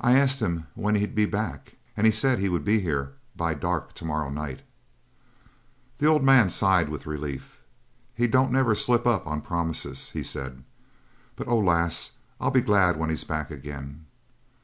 [0.00, 3.54] "I asked him when he'd be back, and he said he would be here by
[3.54, 4.62] dark to night."
[5.98, 7.62] The old man sighed with relief.
[8.16, 10.64] "He don't never slip up on promises," he said.
[11.36, 14.06] "But oh, lass, I'll be glad when he's back again!